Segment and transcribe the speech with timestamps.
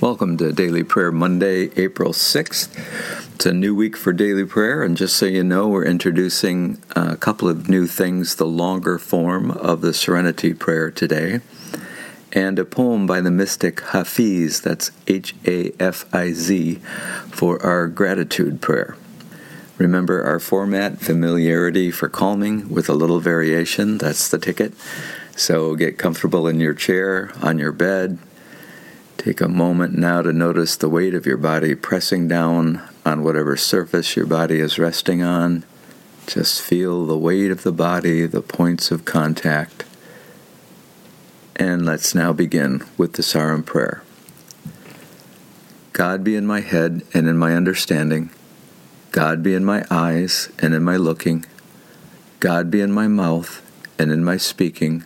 [0.00, 3.34] Welcome to Daily Prayer Monday, April 6th.
[3.34, 7.18] It's a new week for Daily Prayer, and just so you know, we're introducing a
[7.18, 11.40] couple of new things the longer form of the Serenity Prayer today,
[12.32, 16.76] and a poem by the mystic Hafiz, that's H A F I Z,
[17.26, 18.96] for our gratitude prayer.
[19.76, 24.72] Remember our format familiarity for calming with a little variation, that's the ticket.
[25.36, 28.18] So get comfortable in your chair, on your bed,
[29.20, 33.54] Take a moment now to notice the weight of your body pressing down on whatever
[33.54, 35.62] surface your body is resting on.
[36.26, 39.84] Just feel the weight of the body, the points of contact.
[41.54, 44.02] And let's now begin with the Sarum prayer.
[45.92, 48.30] God be in my head and in my understanding.
[49.10, 51.44] God be in my eyes and in my looking.
[52.38, 53.60] God be in my mouth
[53.98, 55.04] and in my speaking.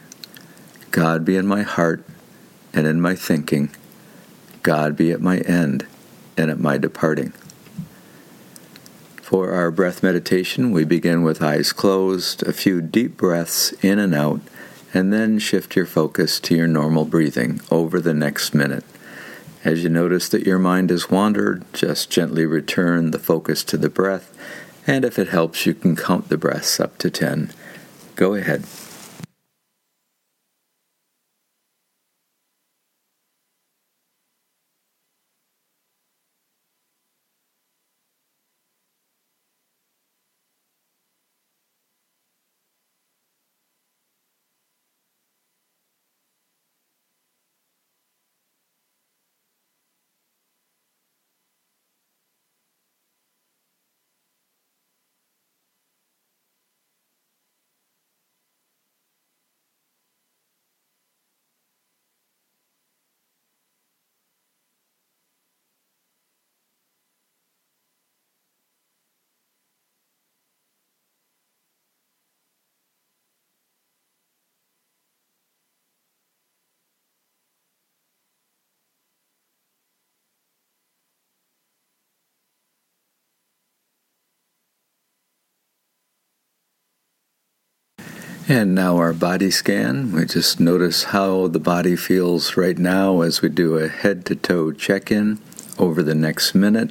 [0.92, 2.06] God be in my heart
[2.72, 3.74] and in my thinking.
[4.64, 5.86] God be at my end
[6.36, 7.32] and at my departing.
[9.22, 14.14] For our breath meditation, we begin with eyes closed, a few deep breaths in and
[14.14, 14.40] out,
[14.92, 18.84] and then shift your focus to your normal breathing over the next minute.
[19.64, 23.90] As you notice that your mind has wandered, just gently return the focus to the
[23.90, 24.32] breath,
[24.86, 27.52] and if it helps, you can count the breaths up to 10.
[28.16, 28.64] Go ahead.
[88.46, 90.12] And now our body scan.
[90.12, 94.36] We just notice how the body feels right now as we do a head to
[94.36, 95.40] toe check in
[95.78, 96.90] over the next minute.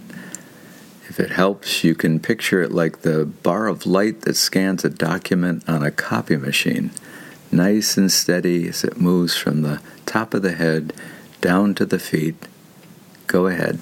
[1.07, 4.89] If it helps, you can picture it like the bar of light that scans a
[4.89, 6.89] document on a copy machine,
[7.51, 10.91] nice and steady as it moves from the top of the head
[11.39, 12.47] down to the feet.
[13.27, 13.77] Go ahead.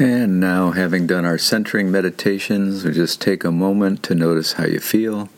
[0.00, 4.64] And now, having done our centering meditations, we just take a moment to notice how
[4.64, 5.28] you feel.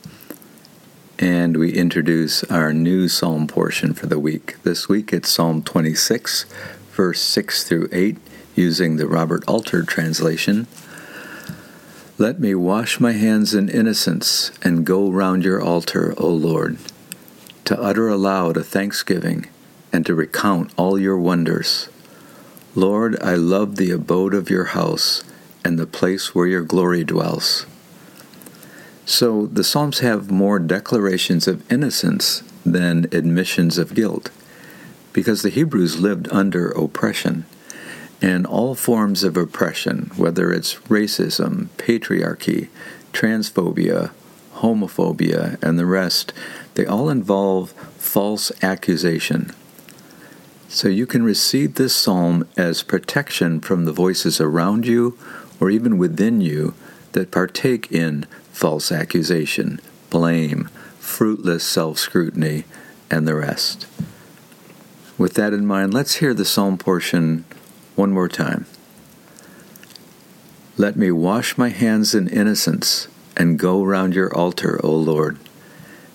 [1.18, 4.62] And we introduce our new psalm portion for the week.
[4.62, 6.44] This week it's Psalm 26,
[6.92, 8.18] verse 6 through 8,
[8.54, 10.68] using the Robert Alter translation.
[12.16, 16.78] Let me wash my hands in innocence and go round your altar, O Lord,
[17.64, 19.48] to utter aloud a thanksgiving
[19.92, 21.88] and to recount all your wonders.
[22.74, 25.22] Lord, I love the abode of your house
[25.63, 27.66] and the place where your glory dwells.
[29.04, 34.30] So the Psalms have more declarations of innocence than admissions of guilt,
[35.13, 37.45] because the Hebrews lived under oppression.
[38.22, 42.68] And all forms of oppression, whether it's racism, patriarchy,
[43.13, 44.13] transphobia,
[44.54, 46.33] homophobia, and the rest,
[46.72, 49.53] they all involve false accusation
[50.72, 55.19] so you can receive this psalm as protection from the voices around you
[55.60, 56.72] or even within you
[57.13, 59.78] that partake in false accusation,
[60.09, 62.65] blame, fruitless self scrutiny,
[63.10, 63.86] and the rest.
[65.19, 67.45] With that in mind, let's hear the psalm portion
[67.95, 68.65] One more time.
[70.78, 75.39] Let me wash my hands in innocence and go round your altar, O Lord,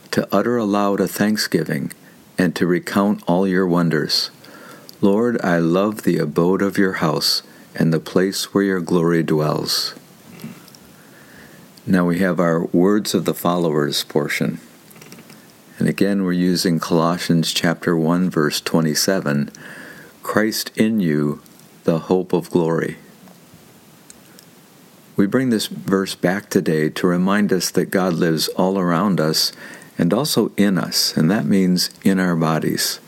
[0.10, 1.92] to utter aloud a thanksgiving
[2.40, 4.32] and to recount all your wonders.
[5.00, 7.44] Lord, I love the abode of your house
[7.76, 9.94] and the place where your glory dwells.
[11.86, 14.60] Now we have our words of the followers portion.
[15.78, 19.52] And again, we're using Colossians chapter 1, verse 27
[20.24, 21.44] Christ in you,
[21.84, 22.98] the hope of glory.
[25.16, 29.52] We bring this verse back today to remind us that God lives all around us
[29.96, 33.00] and also in us, and that means in our bodies.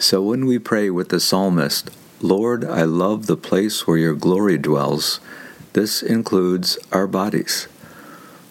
[0.00, 1.90] So when we pray with the psalmist,
[2.20, 5.18] Lord, I love the place where your glory dwells,
[5.72, 7.66] this includes our bodies.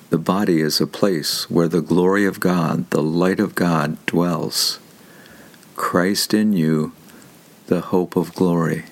[0.09, 4.79] The body is a place where the glory of God, the light of God, dwells.
[5.77, 6.91] Christ in you,
[7.67, 8.83] the hope of glory.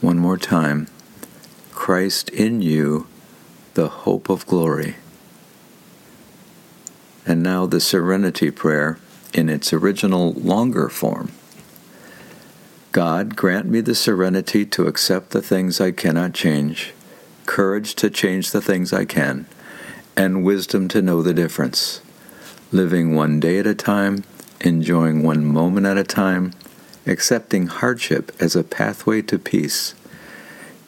[0.00, 0.86] One more time.
[1.70, 3.06] Christ in you,
[3.74, 4.96] the hope of glory.
[7.26, 8.98] And now the Serenity Prayer
[9.32, 11.32] in its original longer form.
[12.92, 16.92] God, grant me the serenity to accept the things I cannot change,
[17.46, 19.46] courage to change the things I can,
[20.16, 22.00] and wisdom to know the difference.
[22.72, 24.24] Living one day at a time,
[24.60, 26.52] enjoying one moment at a time,
[27.06, 29.94] accepting hardship as a pathway to peace,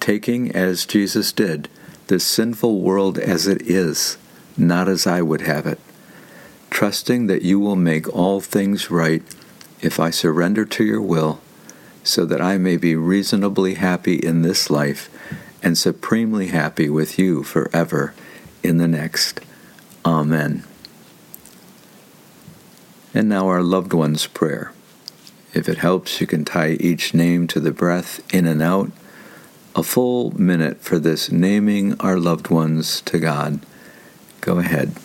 [0.01, 1.69] taking, as Jesus did,
[2.09, 4.19] this sinful world as it is,
[4.57, 5.79] not as I would have it,
[6.73, 9.23] trusting that you will make all things right
[9.83, 11.41] if I surrender to your will,
[12.03, 15.11] so that I may be reasonably happy in this life
[15.63, 18.15] and supremely happy with you forever
[18.63, 19.41] in the next.
[20.05, 20.65] Amen.
[23.15, 24.73] And now our loved one's prayer.
[25.53, 28.91] If it helps, you can tie each name to the breath in and out.
[29.77, 33.61] A full minute for this naming our loved ones to God.
[34.41, 34.97] Go ahead.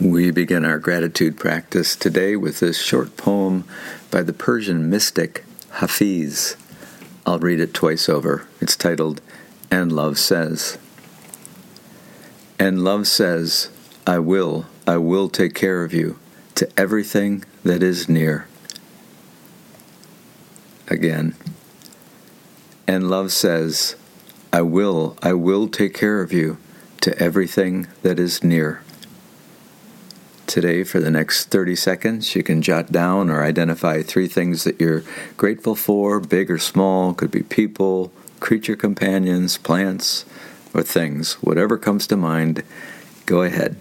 [0.00, 3.64] We begin our gratitude practice today with this short poem
[4.10, 6.54] by the Persian mystic Hafiz.
[7.24, 8.46] I'll read it twice over.
[8.60, 9.22] It's titled,
[9.70, 10.76] And Love Says.
[12.58, 13.70] And love says,
[14.06, 16.18] I will, I will take care of you
[16.56, 18.46] to everything that is near.
[20.88, 21.34] Again.
[22.86, 23.96] And love says,
[24.52, 26.58] I will, I will take care of you
[27.00, 28.82] to everything that is near
[30.56, 32.34] today for the next 30 seconds.
[32.34, 35.02] You can jot down or identify three things that you're
[35.36, 38.10] grateful for, big or small, could be people,
[38.40, 40.24] creature companions, plants,
[40.72, 41.34] or things.
[41.42, 42.62] Whatever comes to mind,
[43.26, 43.76] go ahead.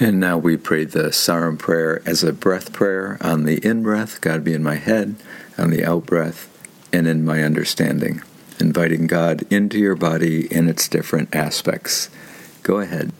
[0.00, 4.20] And now we pray the Sarum prayer as a breath prayer on the in breath,
[4.20, 5.16] God be in my head,
[5.56, 6.48] on the out breath,
[6.92, 8.22] and in my understanding,
[8.60, 12.10] inviting God into your body in its different aspects.
[12.62, 13.12] Go ahead.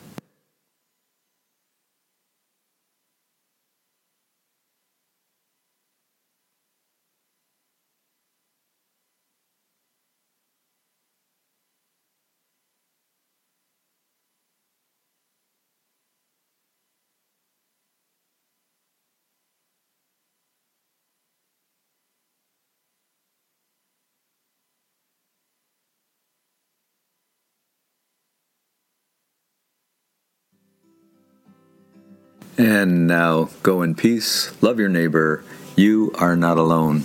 [32.58, 35.44] And now go in peace, love your neighbor.
[35.76, 37.04] You are not alone.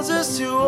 [0.00, 0.59] calls us to